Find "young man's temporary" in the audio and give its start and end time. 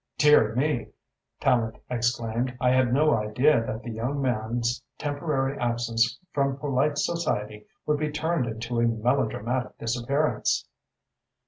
3.91-5.55